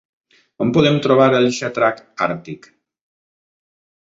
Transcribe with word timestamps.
On 0.65 0.71
podem 0.77 0.95
trobar 1.07 1.27
el 1.41 1.45
Xatrac 1.59 2.01
Àrtic? 2.29 2.67